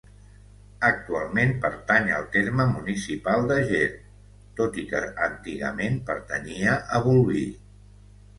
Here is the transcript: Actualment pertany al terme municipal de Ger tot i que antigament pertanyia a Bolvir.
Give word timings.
Actualment 0.87 1.51
pertany 1.65 2.09
al 2.19 2.25
terme 2.35 2.65
municipal 2.69 3.45
de 3.51 3.59
Ger 3.67 3.83
tot 4.61 4.81
i 4.85 4.87
que 4.95 5.03
antigament 5.27 6.01
pertanyia 6.09 6.75
a 6.99 7.05
Bolvir. 7.07 7.47